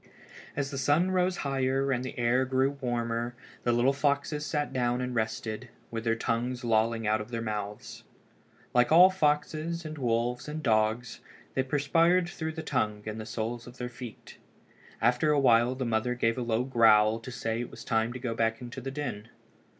[0.55, 4.99] As the sun rose higher and the air grew warmer the little fellows sat down
[4.99, 8.03] and rested, with their tongues lolling out of their mouths.
[8.73, 11.19] Like all foxes and wolves and dogs
[11.53, 14.39] they perspired through the tongue and the soles of their feet.
[14.99, 18.11] After a while the mother gave a low growl to say that it was time
[18.11, 19.29] to go back into the den.